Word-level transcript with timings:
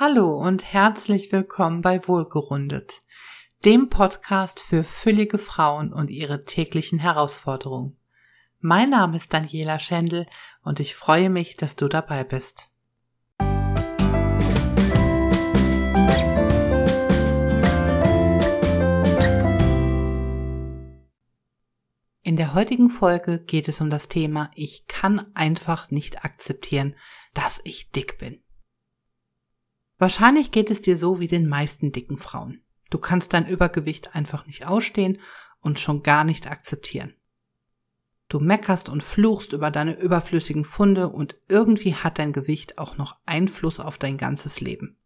Hallo 0.00 0.32
und 0.32 0.62
herzlich 0.62 1.32
willkommen 1.32 1.82
bei 1.82 2.06
Wohlgerundet, 2.06 3.00
dem 3.64 3.88
Podcast 3.88 4.60
für 4.60 4.84
füllige 4.84 5.38
Frauen 5.38 5.92
und 5.92 6.08
ihre 6.08 6.44
täglichen 6.44 7.00
Herausforderungen. 7.00 7.96
Mein 8.60 8.90
Name 8.90 9.16
ist 9.16 9.34
Daniela 9.34 9.80
Schendl 9.80 10.26
und 10.62 10.78
ich 10.78 10.94
freue 10.94 11.30
mich, 11.30 11.56
dass 11.56 11.74
du 11.74 11.88
dabei 11.88 12.22
bist. 12.22 12.70
In 22.22 22.36
der 22.36 22.54
heutigen 22.54 22.90
Folge 22.90 23.42
geht 23.42 23.66
es 23.66 23.80
um 23.80 23.90
das 23.90 24.06
Thema 24.06 24.52
Ich 24.54 24.86
kann 24.86 25.34
einfach 25.34 25.90
nicht 25.90 26.24
akzeptieren, 26.24 26.94
dass 27.34 27.60
ich 27.64 27.90
dick 27.90 28.16
bin. 28.18 28.40
Wahrscheinlich 29.98 30.50
geht 30.52 30.70
es 30.70 30.80
dir 30.80 30.96
so 30.96 31.20
wie 31.20 31.28
den 31.28 31.48
meisten 31.48 31.92
dicken 31.92 32.18
Frauen. 32.18 32.62
Du 32.90 32.98
kannst 32.98 33.34
dein 33.34 33.46
Übergewicht 33.46 34.14
einfach 34.14 34.46
nicht 34.46 34.66
ausstehen 34.66 35.18
und 35.60 35.80
schon 35.80 36.02
gar 36.02 36.24
nicht 36.24 36.50
akzeptieren. 36.50 37.14
Du 38.28 38.40
meckerst 38.40 38.88
und 38.88 39.02
fluchst 39.02 39.52
über 39.52 39.70
deine 39.70 39.98
überflüssigen 39.98 40.64
Funde 40.64 41.08
und 41.08 41.36
irgendwie 41.48 41.94
hat 41.94 42.18
dein 42.18 42.32
Gewicht 42.32 42.78
auch 42.78 42.96
noch 42.98 43.16
Einfluss 43.26 43.80
auf 43.80 43.98
dein 43.98 44.18
ganzes 44.18 44.60
Leben. 44.60 44.98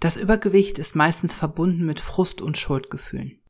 Das 0.00 0.16
Übergewicht 0.16 0.78
ist 0.78 0.96
meistens 0.96 1.34
verbunden 1.34 1.86
mit 1.86 2.00
Frust 2.00 2.40
und 2.40 2.58
Schuldgefühlen. 2.58 3.40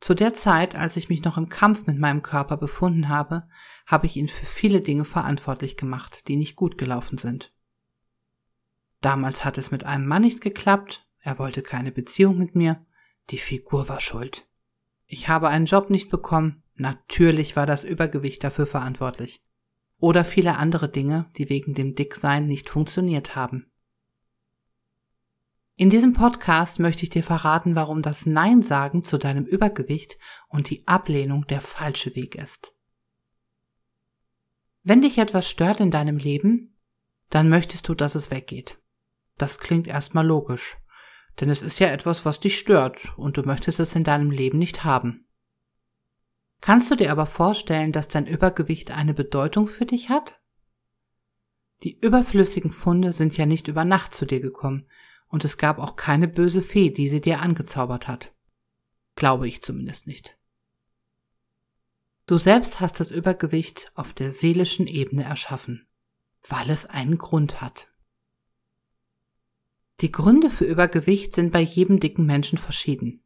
Zu 0.00 0.14
der 0.14 0.34
Zeit, 0.34 0.74
als 0.74 0.96
ich 0.96 1.08
mich 1.08 1.24
noch 1.24 1.38
im 1.38 1.48
Kampf 1.48 1.86
mit 1.86 1.98
meinem 1.98 2.22
Körper 2.22 2.56
befunden 2.56 3.08
habe, 3.08 3.48
habe 3.86 4.06
ich 4.06 4.16
ihn 4.16 4.28
für 4.28 4.46
viele 4.46 4.80
Dinge 4.80 5.04
verantwortlich 5.04 5.76
gemacht, 5.76 6.28
die 6.28 6.36
nicht 6.36 6.54
gut 6.54 6.78
gelaufen 6.78 7.18
sind. 7.18 7.52
Damals 9.00 9.44
hat 9.44 9.58
es 9.58 9.70
mit 9.70 9.84
einem 9.84 10.06
Mann 10.06 10.22
nicht 10.22 10.40
geklappt, 10.40 11.06
er 11.20 11.38
wollte 11.38 11.62
keine 11.62 11.92
Beziehung 11.92 12.38
mit 12.38 12.54
mir, 12.54 12.84
die 13.30 13.38
Figur 13.38 13.88
war 13.88 14.00
schuld. 14.00 14.46
Ich 15.06 15.28
habe 15.28 15.48
einen 15.48 15.66
Job 15.66 15.90
nicht 15.90 16.10
bekommen, 16.10 16.62
natürlich 16.74 17.56
war 17.56 17.66
das 17.66 17.84
Übergewicht 17.84 18.42
dafür 18.42 18.66
verantwortlich. 18.66 19.42
Oder 19.98 20.24
viele 20.24 20.56
andere 20.56 20.88
Dinge, 20.88 21.30
die 21.36 21.48
wegen 21.48 21.74
dem 21.74 21.94
Dicksein 21.94 22.46
nicht 22.46 22.70
funktioniert 22.70 23.34
haben. 23.34 23.70
In 25.76 25.90
diesem 25.90 26.12
Podcast 26.12 26.80
möchte 26.80 27.04
ich 27.04 27.10
dir 27.10 27.22
verraten, 27.22 27.76
warum 27.76 28.02
das 28.02 28.26
Nein 28.26 28.62
sagen 28.62 29.04
zu 29.04 29.16
deinem 29.16 29.44
Übergewicht 29.44 30.18
und 30.48 30.70
die 30.70 30.86
Ablehnung 30.88 31.46
der 31.46 31.60
falsche 31.60 32.16
Weg 32.16 32.34
ist. 32.34 32.74
Wenn 34.82 35.02
dich 35.02 35.18
etwas 35.18 35.48
stört 35.48 35.80
in 35.80 35.90
deinem 35.90 36.16
Leben, 36.16 36.76
dann 37.30 37.48
möchtest 37.48 37.88
du, 37.88 37.94
dass 37.94 38.14
es 38.14 38.30
weggeht. 38.30 38.78
Das 39.38 39.58
klingt 39.58 39.86
erstmal 39.86 40.26
logisch. 40.26 40.76
Denn 41.40 41.48
es 41.48 41.62
ist 41.62 41.78
ja 41.78 41.88
etwas, 41.88 42.24
was 42.24 42.40
dich 42.40 42.58
stört 42.58 43.16
und 43.16 43.36
du 43.36 43.42
möchtest 43.42 43.78
es 43.80 43.94
in 43.94 44.04
deinem 44.04 44.30
Leben 44.30 44.58
nicht 44.58 44.84
haben. 44.84 45.26
Kannst 46.60 46.90
du 46.90 46.96
dir 46.96 47.12
aber 47.12 47.26
vorstellen, 47.26 47.92
dass 47.92 48.08
dein 48.08 48.26
Übergewicht 48.26 48.90
eine 48.90 49.14
Bedeutung 49.14 49.68
für 49.68 49.86
dich 49.86 50.08
hat? 50.08 50.38
Die 51.84 51.96
überflüssigen 51.96 52.72
Funde 52.72 53.12
sind 53.12 53.36
ja 53.36 53.46
nicht 53.46 53.68
über 53.68 53.84
Nacht 53.84 54.12
zu 54.12 54.26
dir 54.26 54.40
gekommen 54.40 54.88
und 55.28 55.44
es 55.44 55.58
gab 55.58 55.78
auch 55.78 55.94
keine 55.94 56.26
böse 56.26 56.62
Fee, 56.62 56.90
die 56.90 57.08
sie 57.08 57.20
dir 57.20 57.40
angezaubert 57.40 58.08
hat. 58.08 58.32
Glaube 59.14 59.46
ich 59.46 59.62
zumindest 59.62 60.08
nicht. 60.08 60.36
Du 62.26 62.36
selbst 62.36 62.80
hast 62.80 62.98
das 62.98 63.10
Übergewicht 63.10 63.92
auf 63.94 64.12
der 64.12 64.32
seelischen 64.32 64.86
Ebene 64.86 65.24
erschaffen, 65.24 65.86
weil 66.48 66.68
es 66.70 66.84
einen 66.84 67.18
Grund 67.18 67.60
hat. 67.60 67.88
Die 70.00 70.12
Gründe 70.12 70.48
für 70.48 70.64
Übergewicht 70.64 71.34
sind 71.34 71.50
bei 71.50 71.60
jedem 71.60 71.98
dicken 71.98 72.24
Menschen 72.24 72.56
verschieden. 72.56 73.24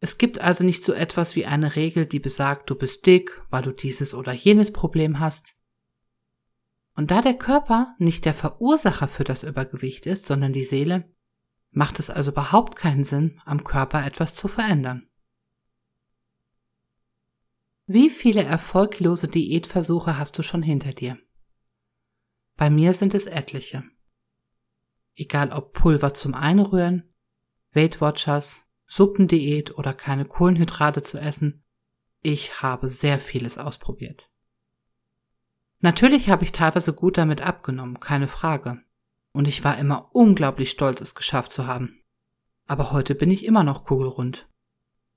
Es 0.00 0.18
gibt 0.18 0.40
also 0.40 0.64
nicht 0.64 0.82
so 0.82 0.92
etwas 0.92 1.36
wie 1.36 1.46
eine 1.46 1.76
Regel, 1.76 2.04
die 2.04 2.18
besagt, 2.18 2.68
du 2.68 2.74
bist 2.74 3.06
dick, 3.06 3.40
weil 3.48 3.62
du 3.62 3.70
dieses 3.70 4.12
oder 4.12 4.32
jenes 4.32 4.72
Problem 4.72 5.20
hast. 5.20 5.54
Und 6.96 7.12
da 7.12 7.22
der 7.22 7.34
Körper 7.34 7.94
nicht 7.98 8.24
der 8.24 8.34
Verursacher 8.34 9.06
für 9.06 9.24
das 9.24 9.44
Übergewicht 9.44 10.06
ist, 10.06 10.26
sondern 10.26 10.52
die 10.52 10.64
Seele, 10.64 11.08
macht 11.70 12.00
es 12.00 12.10
also 12.10 12.32
überhaupt 12.32 12.76
keinen 12.76 13.04
Sinn, 13.04 13.40
am 13.44 13.62
Körper 13.62 14.04
etwas 14.04 14.34
zu 14.34 14.48
verändern. 14.48 15.08
Wie 17.86 18.10
viele 18.10 18.42
erfolglose 18.42 19.28
Diätversuche 19.28 20.18
hast 20.18 20.38
du 20.38 20.42
schon 20.42 20.62
hinter 20.62 20.92
dir? 20.92 21.18
Bei 22.56 22.68
mir 22.68 22.94
sind 22.94 23.14
es 23.14 23.26
etliche 23.26 23.84
egal 25.14 25.52
ob 25.52 25.72
Pulver 25.72 26.14
zum 26.14 26.34
Einrühren, 26.34 27.14
Weight 27.72 28.00
Watchers, 28.00 28.64
Suppendiät 28.86 29.76
oder 29.76 29.92
keine 29.92 30.24
Kohlenhydrate 30.24 31.02
zu 31.02 31.18
essen. 31.18 31.64
Ich 32.20 32.62
habe 32.62 32.88
sehr 32.88 33.18
vieles 33.18 33.58
ausprobiert. 33.58 34.30
Natürlich 35.80 36.30
habe 36.30 36.44
ich 36.44 36.52
teilweise 36.52 36.92
gut 36.92 37.18
damit 37.18 37.42
abgenommen, 37.42 38.00
keine 38.00 38.28
Frage. 38.28 38.80
Und 39.32 39.48
ich 39.48 39.64
war 39.64 39.76
immer 39.78 40.14
unglaublich 40.14 40.70
stolz, 40.70 41.00
es 41.00 41.14
geschafft 41.14 41.52
zu 41.52 41.66
haben. 41.66 42.00
Aber 42.66 42.92
heute 42.92 43.14
bin 43.14 43.30
ich 43.30 43.44
immer 43.44 43.64
noch 43.64 43.84
kugelrund. 43.84 44.48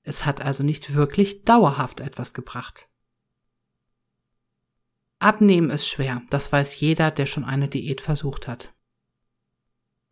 Es 0.02 0.26
hat 0.26 0.40
also 0.40 0.62
nicht 0.62 0.94
wirklich 0.94 1.44
dauerhaft 1.44 2.00
etwas 2.00 2.34
gebracht. 2.34 2.88
Abnehmen 5.18 5.70
ist 5.70 5.88
schwer, 5.88 6.22
das 6.30 6.52
weiß 6.52 6.78
jeder, 6.80 7.10
der 7.10 7.26
schon 7.26 7.44
eine 7.44 7.68
Diät 7.68 8.00
versucht 8.00 8.46
hat. 8.46 8.74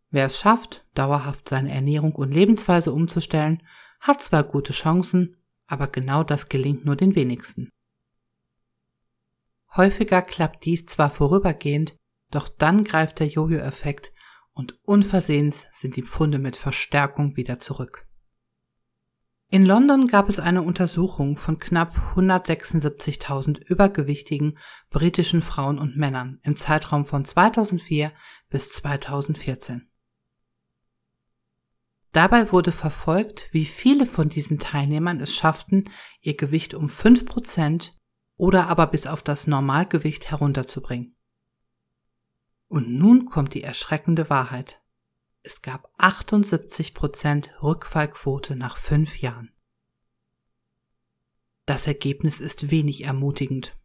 Wer 0.09 0.27
es 0.27 0.39
schafft, 0.39 0.85
dauerhaft 0.93 1.49
seine 1.49 1.71
Ernährung 1.71 2.13
und 2.13 2.31
Lebensweise 2.31 2.93
umzustellen, 2.93 3.61
hat 3.99 4.21
zwar 4.21 4.43
gute 4.43 4.73
Chancen, 4.73 5.35
aber 5.65 5.87
genau 5.87 6.23
das 6.23 6.49
gelingt 6.49 6.85
nur 6.85 6.95
den 6.95 7.15
wenigsten. 7.15 7.69
Häufiger 9.75 10.21
klappt 10.21 10.65
dies 10.65 10.85
zwar 10.85 11.09
vorübergehend, 11.09 11.97
doch 12.31 12.47
dann 12.47 12.83
greift 12.83 13.19
der 13.19 13.27
Jojo-Effekt 13.27 14.13
und 14.53 14.79
unversehens 14.83 15.65
sind 15.71 15.95
die 15.95 16.03
Pfunde 16.03 16.39
mit 16.39 16.57
Verstärkung 16.57 17.35
wieder 17.35 17.59
zurück. 17.59 18.07
In 19.49 19.65
London 19.65 20.07
gab 20.07 20.27
es 20.27 20.39
eine 20.39 20.61
Untersuchung 20.61 21.37
von 21.37 21.57
knapp 21.57 21.95
176.000 22.15 23.59
übergewichtigen 23.59 24.57
britischen 24.89 25.41
Frauen 25.41 25.79
und 25.79 25.95
Männern 25.95 26.39
im 26.43 26.57
Zeitraum 26.57 27.05
von 27.05 27.23
2004 27.23 28.11
bis 28.49 28.71
2014. 28.73 29.89
Dabei 32.11 32.51
wurde 32.51 32.71
verfolgt, 32.71 33.49
wie 33.51 33.65
viele 33.65 34.05
von 34.05 34.29
diesen 34.29 34.59
Teilnehmern 34.59 35.19
es 35.19 35.35
schafften, 35.35 35.89
ihr 36.21 36.35
Gewicht 36.35 36.73
um 36.73 36.87
5% 36.87 37.91
oder 38.37 38.67
aber 38.67 38.87
bis 38.87 39.07
auf 39.07 39.21
das 39.21 39.47
Normalgewicht 39.47 40.29
herunterzubringen. 40.29 41.15
Und 42.67 42.89
nun 42.89 43.25
kommt 43.25 43.53
die 43.53 43.63
erschreckende 43.63 44.29
Wahrheit. 44.29 44.81
Es 45.41 45.61
gab 45.61 45.89
78% 45.97 47.61
Rückfallquote 47.61 48.55
nach 48.55 48.77
fünf 48.77 49.17
Jahren. 49.19 49.53
Das 51.65 51.87
Ergebnis 51.87 52.39
ist 52.39 52.71
wenig 52.71 53.03
ermutigend. 53.03 53.77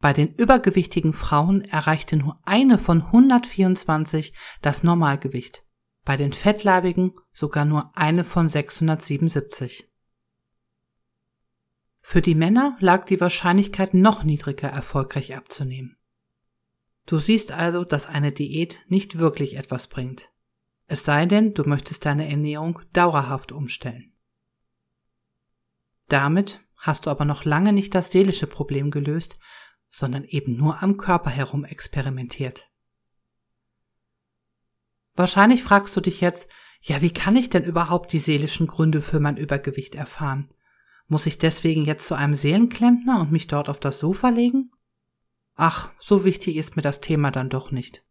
Bei 0.00 0.12
den 0.12 0.34
übergewichtigen 0.34 1.12
Frauen 1.12 1.62
erreichte 1.62 2.16
nur 2.16 2.38
eine 2.44 2.78
von 2.78 3.02
124 3.02 4.34
das 4.62 4.82
Normalgewicht 4.82 5.64
bei 6.04 6.16
den 6.16 6.32
Fettleibigen 6.32 7.14
sogar 7.32 7.64
nur 7.64 7.90
eine 7.94 8.24
von 8.24 8.48
677. 8.48 9.90
Für 12.00 12.20
die 12.20 12.34
Männer 12.34 12.76
lag 12.80 13.06
die 13.06 13.20
Wahrscheinlichkeit 13.20 13.94
noch 13.94 14.24
niedriger 14.24 14.68
erfolgreich 14.68 15.34
abzunehmen. 15.34 15.96
Du 17.06 17.18
siehst 17.18 17.52
also, 17.52 17.84
dass 17.84 18.06
eine 18.06 18.32
Diät 18.32 18.78
nicht 18.88 19.18
wirklich 19.18 19.56
etwas 19.56 19.86
bringt. 19.86 20.30
Es 20.86 21.04
sei 21.04 21.24
denn, 21.24 21.54
du 21.54 21.64
möchtest 21.64 22.04
deine 22.04 22.28
Ernährung 22.28 22.80
dauerhaft 22.92 23.52
umstellen. 23.52 24.12
Damit 26.08 26.60
hast 26.76 27.06
du 27.06 27.10
aber 27.10 27.24
noch 27.24 27.44
lange 27.44 27.72
nicht 27.72 27.94
das 27.94 28.10
seelische 28.10 28.46
Problem 28.46 28.90
gelöst, 28.90 29.38
sondern 29.88 30.24
eben 30.24 30.56
nur 30.56 30.82
am 30.82 30.98
Körper 30.98 31.30
herum 31.30 31.64
experimentiert. 31.64 32.68
Wahrscheinlich 35.14 35.62
fragst 35.62 35.96
du 35.96 36.00
dich 36.00 36.20
jetzt, 36.20 36.48
ja, 36.80 37.00
wie 37.00 37.12
kann 37.12 37.36
ich 37.36 37.48
denn 37.48 37.64
überhaupt 37.64 38.12
die 38.12 38.18
seelischen 38.18 38.66
Gründe 38.66 39.00
für 39.00 39.20
mein 39.20 39.36
Übergewicht 39.36 39.94
erfahren? 39.94 40.50
Muss 41.06 41.26
ich 41.26 41.38
deswegen 41.38 41.84
jetzt 41.84 42.06
zu 42.06 42.14
einem 42.14 42.34
Seelenklempner 42.34 43.20
und 43.20 43.32
mich 43.32 43.46
dort 43.46 43.68
auf 43.68 43.80
das 43.80 43.98
Sofa 43.98 44.28
legen? 44.28 44.70
Ach, 45.54 45.92
so 46.00 46.24
wichtig 46.24 46.56
ist 46.56 46.76
mir 46.76 46.82
das 46.82 47.00
Thema 47.00 47.30
dann 47.30 47.48
doch 47.48 47.70
nicht. 47.70 48.04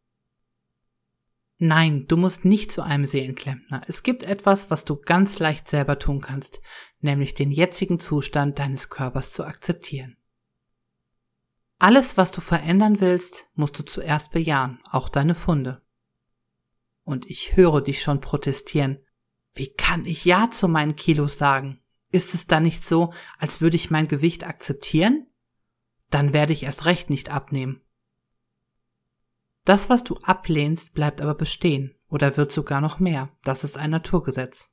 Nein, 1.57 2.07
du 2.07 2.17
musst 2.17 2.45
nicht 2.45 2.71
zu 2.71 2.81
einem 2.81 3.05
Seelenklempner. 3.05 3.83
Es 3.87 4.03
gibt 4.03 4.23
etwas, 4.23 4.71
was 4.71 4.85
du 4.85 4.95
ganz 4.95 5.39
leicht 5.39 5.67
selber 5.67 5.99
tun 5.99 6.19
kannst, 6.19 6.59
nämlich 6.99 7.35
den 7.35 7.51
jetzigen 7.51 7.99
Zustand 7.99 8.59
deines 8.59 8.89
Körpers 8.89 9.31
zu 9.31 9.43
akzeptieren. 9.43 10.17
Alles, 11.77 12.17
was 12.17 12.31
du 12.31 12.41
verändern 12.41 13.01
willst, 13.01 13.45
musst 13.53 13.77
du 13.77 13.83
zuerst 13.83 14.31
bejahen, 14.31 14.79
auch 14.89 15.09
deine 15.09 15.35
Funde. 15.35 15.82
Und 17.03 17.29
ich 17.29 17.55
höre 17.55 17.81
dich 17.81 18.01
schon 18.01 18.21
protestieren. 18.21 18.99
Wie 19.53 19.73
kann 19.73 20.05
ich 20.05 20.25
Ja 20.25 20.49
zu 20.51 20.67
meinen 20.67 20.95
Kilos 20.95 21.37
sagen? 21.37 21.81
Ist 22.09 22.33
es 22.33 22.47
da 22.47 22.59
nicht 22.59 22.85
so, 22.85 23.13
als 23.37 23.61
würde 23.61 23.75
ich 23.75 23.91
mein 23.91 24.07
Gewicht 24.07 24.45
akzeptieren? 24.45 25.27
Dann 26.09 26.31
werde 26.31 26.53
ich 26.53 26.63
erst 26.63 26.85
recht 26.85 27.09
nicht 27.09 27.29
abnehmen. 27.29 27.81
Das, 29.65 29.89
was 29.89 30.03
du 30.03 30.17
ablehnst, 30.17 30.93
bleibt 30.93 31.21
aber 31.21 31.35
bestehen 31.35 31.95
oder 32.09 32.37
wird 32.37 32.51
sogar 32.51 32.81
noch 32.81 32.99
mehr. 32.99 33.29
Das 33.43 33.63
ist 33.63 33.77
ein 33.77 33.91
Naturgesetz. 33.91 34.69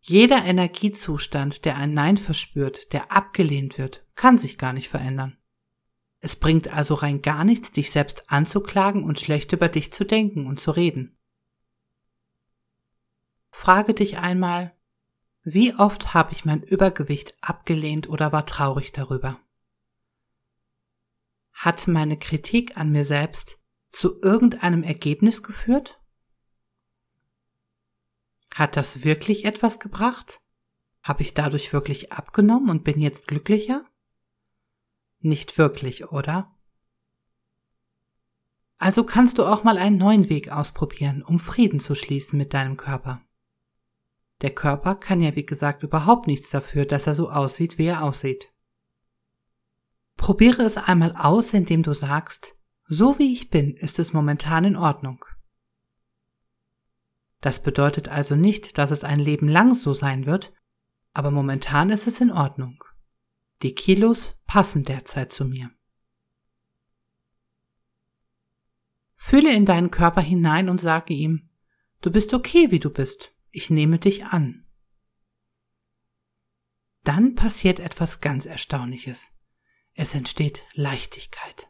Jeder 0.00 0.44
Energiezustand, 0.44 1.64
der 1.64 1.76
ein 1.76 1.92
Nein 1.92 2.16
verspürt, 2.16 2.92
der 2.92 3.12
abgelehnt 3.12 3.76
wird, 3.76 4.06
kann 4.14 4.38
sich 4.38 4.56
gar 4.56 4.72
nicht 4.72 4.88
verändern. 4.88 5.36
Es 6.20 6.36
bringt 6.36 6.72
also 6.72 6.94
rein 6.94 7.22
gar 7.22 7.44
nichts, 7.44 7.72
dich 7.72 7.90
selbst 7.90 8.30
anzuklagen 8.30 9.04
und 9.04 9.20
schlecht 9.20 9.52
über 9.52 9.68
dich 9.68 9.92
zu 9.92 10.04
denken 10.04 10.46
und 10.46 10.60
zu 10.60 10.70
reden. 10.70 11.18
Frage 13.60 13.92
dich 13.92 14.16
einmal, 14.16 14.74
wie 15.42 15.74
oft 15.74 16.14
habe 16.14 16.32
ich 16.32 16.46
mein 16.46 16.62
Übergewicht 16.62 17.36
abgelehnt 17.42 18.08
oder 18.08 18.32
war 18.32 18.46
traurig 18.46 18.92
darüber? 18.92 19.38
Hat 21.52 21.86
meine 21.86 22.18
Kritik 22.18 22.78
an 22.78 22.90
mir 22.90 23.04
selbst 23.04 23.60
zu 23.90 24.18
irgendeinem 24.22 24.82
Ergebnis 24.82 25.42
geführt? 25.42 26.00
Hat 28.54 28.78
das 28.78 29.04
wirklich 29.04 29.44
etwas 29.44 29.78
gebracht? 29.78 30.40
Habe 31.02 31.20
ich 31.20 31.34
dadurch 31.34 31.74
wirklich 31.74 32.12
abgenommen 32.12 32.70
und 32.70 32.82
bin 32.82 32.98
jetzt 32.98 33.28
glücklicher? 33.28 33.84
Nicht 35.18 35.58
wirklich, 35.58 36.06
oder? 36.06 36.56
Also 38.78 39.04
kannst 39.04 39.36
du 39.36 39.44
auch 39.44 39.64
mal 39.64 39.76
einen 39.76 39.98
neuen 39.98 40.30
Weg 40.30 40.50
ausprobieren, 40.50 41.22
um 41.22 41.38
Frieden 41.38 41.78
zu 41.78 41.94
schließen 41.94 42.38
mit 42.38 42.54
deinem 42.54 42.78
Körper. 42.78 43.22
Der 44.42 44.50
Körper 44.50 44.94
kann 44.94 45.20
ja 45.20 45.36
wie 45.36 45.44
gesagt 45.44 45.82
überhaupt 45.82 46.26
nichts 46.26 46.50
dafür, 46.50 46.86
dass 46.86 47.06
er 47.06 47.14
so 47.14 47.30
aussieht, 47.30 47.78
wie 47.78 47.86
er 47.86 48.02
aussieht. 48.02 48.52
Probiere 50.16 50.62
es 50.62 50.76
einmal 50.76 51.14
aus, 51.16 51.52
indem 51.52 51.82
du 51.82 51.94
sagst, 51.94 52.56
so 52.86 53.18
wie 53.18 53.32
ich 53.32 53.50
bin, 53.50 53.76
ist 53.76 53.98
es 53.98 54.12
momentan 54.12 54.64
in 54.64 54.76
Ordnung. 54.76 55.24
Das 57.40 57.62
bedeutet 57.62 58.08
also 58.08 58.34
nicht, 58.34 58.76
dass 58.76 58.90
es 58.90 59.04
ein 59.04 59.20
Leben 59.20 59.48
lang 59.48 59.74
so 59.74 59.92
sein 59.92 60.26
wird, 60.26 60.52
aber 61.12 61.30
momentan 61.30 61.90
ist 61.90 62.06
es 62.06 62.20
in 62.20 62.30
Ordnung. 62.30 62.84
Die 63.62 63.74
Kilos 63.74 64.36
passen 64.46 64.84
derzeit 64.84 65.32
zu 65.32 65.44
mir. 65.44 65.70
Fühle 69.14 69.54
in 69.54 69.66
deinen 69.66 69.90
Körper 69.90 70.22
hinein 70.22 70.68
und 70.68 70.80
sage 70.80 71.14
ihm, 71.14 71.50
du 72.00 72.10
bist 72.10 72.32
okay, 72.32 72.70
wie 72.70 72.80
du 72.80 72.90
bist. 72.90 73.34
Ich 73.50 73.70
nehme 73.70 73.98
dich 73.98 74.26
an. 74.26 74.66
Dann 77.02 77.34
passiert 77.34 77.80
etwas 77.80 78.20
ganz 78.20 78.46
Erstaunliches. 78.46 79.30
Es 79.94 80.14
entsteht 80.14 80.62
Leichtigkeit. 80.74 81.68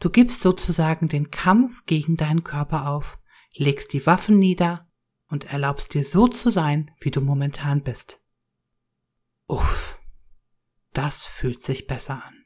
Du 0.00 0.10
gibst 0.10 0.40
sozusagen 0.40 1.08
den 1.08 1.30
Kampf 1.30 1.84
gegen 1.86 2.16
deinen 2.16 2.44
Körper 2.44 2.88
auf 2.88 3.18
legst 3.54 3.92
die 3.92 4.06
Waffen 4.06 4.38
nieder 4.38 4.88
und 5.28 5.44
erlaubst 5.44 5.94
dir 5.94 6.04
so 6.04 6.28
zu 6.28 6.50
sein, 6.50 6.90
wie 7.00 7.10
du 7.10 7.20
momentan 7.20 7.82
bist. 7.82 8.20
Uff, 9.46 9.98
das 10.92 11.24
fühlt 11.24 11.62
sich 11.62 11.86
besser 11.86 12.24
an. 12.24 12.44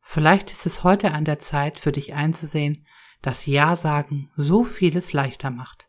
Vielleicht 0.00 0.50
ist 0.50 0.66
es 0.66 0.84
heute 0.84 1.12
an 1.12 1.24
der 1.24 1.38
Zeit 1.38 1.80
für 1.80 1.92
dich 1.92 2.14
einzusehen, 2.14 2.86
dass 3.22 3.46
Ja 3.46 3.76
sagen 3.76 4.30
so 4.36 4.64
vieles 4.64 5.12
leichter 5.12 5.50
macht. 5.50 5.88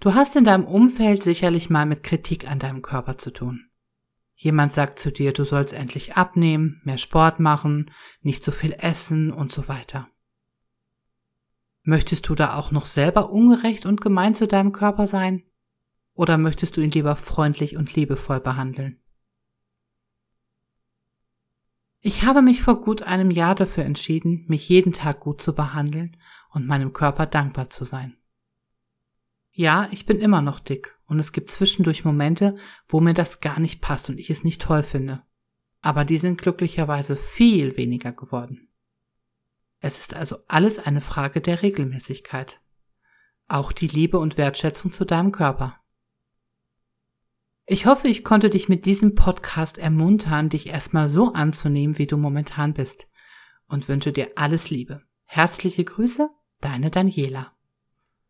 Du 0.00 0.14
hast 0.14 0.36
in 0.36 0.44
deinem 0.44 0.64
Umfeld 0.64 1.22
sicherlich 1.22 1.70
mal 1.70 1.86
mit 1.86 2.02
Kritik 2.02 2.48
an 2.48 2.58
deinem 2.58 2.82
Körper 2.82 3.18
zu 3.18 3.30
tun. 3.30 3.70
Jemand 4.34 4.70
sagt 4.72 4.98
zu 4.98 5.10
dir, 5.10 5.32
du 5.32 5.44
sollst 5.44 5.72
endlich 5.72 6.16
abnehmen, 6.16 6.80
mehr 6.84 6.98
Sport 6.98 7.40
machen, 7.40 7.90
nicht 8.20 8.44
so 8.44 8.52
viel 8.52 8.74
essen 8.78 9.32
und 9.32 9.50
so 9.50 9.66
weiter. 9.66 10.08
Möchtest 11.82 12.28
du 12.28 12.34
da 12.34 12.54
auch 12.54 12.70
noch 12.70 12.86
selber 12.86 13.30
ungerecht 13.30 13.86
und 13.86 14.00
gemein 14.00 14.34
zu 14.34 14.46
deinem 14.46 14.72
Körper 14.72 15.06
sein? 15.06 15.44
Oder 16.12 16.36
möchtest 16.36 16.76
du 16.76 16.82
ihn 16.82 16.90
lieber 16.90 17.16
freundlich 17.16 17.76
und 17.76 17.94
liebevoll 17.94 18.40
behandeln? 18.40 19.00
Ich 22.00 22.22
habe 22.22 22.42
mich 22.42 22.62
vor 22.62 22.80
gut 22.80 23.02
einem 23.02 23.30
Jahr 23.30 23.54
dafür 23.54 23.84
entschieden, 23.84 24.44
mich 24.48 24.68
jeden 24.68 24.92
Tag 24.92 25.20
gut 25.20 25.42
zu 25.42 25.54
behandeln 25.54 26.16
und 26.50 26.66
meinem 26.66 26.92
Körper 26.92 27.26
dankbar 27.26 27.70
zu 27.70 27.84
sein. 27.84 28.16
Ja, 29.50 29.88
ich 29.90 30.04
bin 30.04 30.20
immer 30.20 30.42
noch 30.42 30.60
dick 30.60 30.98
und 31.06 31.18
es 31.18 31.32
gibt 31.32 31.50
zwischendurch 31.50 32.04
Momente, 32.04 32.56
wo 32.88 33.00
mir 33.00 33.14
das 33.14 33.40
gar 33.40 33.58
nicht 33.58 33.80
passt 33.80 34.10
und 34.10 34.18
ich 34.18 34.30
es 34.30 34.44
nicht 34.44 34.60
toll 34.60 34.82
finde. 34.82 35.22
Aber 35.80 36.04
die 36.04 36.18
sind 36.18 36.40
glücklicherweise 36.40 37.16
viel 37.16 37.76
weniger 37.76 38.12
geworden. 38.12 38.68
Es 39.80 39.98
ist 39.98 40.14
also 40.14 40.38
alles 40.48 40.78
eine 40.78 41.00
Frage 41.00 41.40
der 41.40 41.62
Regelmäßigkeit. 41.62 42.60
Auch 43.48 43.72
die 43.72 43.86
Liebe 43.86 44.18
und 44.18 44.36
Wertschätzung 44.36 44.92
zu 44.92 45.04
deinem 45.04 45.32
Körper. 45.32 45.80
Ich 47.68 47.84
hoffe, 47.84 48.06
ich 48.06 48.22
konnte 48.22 48.48
dich 48.48 48.68
mit 48.68 48.86
diesem 48.86 49.16
Podcast 49.16 49.76
ermuntern, 49.76 50.48
dich 50.48 50.68
erstmal 50.68 51.08
so 51.08 51.32
anzunehmen, 51.32 51.98
wie 51.98 52.06
du 52.06 52.16
momentan 52.16 52.74
bist 52.74 53.08
und 53.66 53.88
wünsche 53.88 54.12
dir 54.12 54.30
alles 54.36 54.70
Liebe. 54.70 55.02
Herzliche 55.24 55.84
Grüße, 55.84 56.30
deine 56.60 56.92
Daniela. 56.92 57.55